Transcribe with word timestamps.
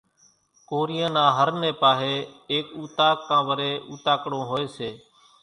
ڪورِيان 0.69 1.11
نا 1.15 1.25
هر 1.37 1.49
نيَ 1.61 1.71
پاۿيَ 1.81 2.15
ايڪ 2.51 2.67
اُوطاق 2.79 3.17
ڪان 3.27 3.41
وريَ 3.49 3.71
اُوتاڪڙون 3.89 4.43
هوئيَ 4.49 4.67
سي۔ 4.75 4.89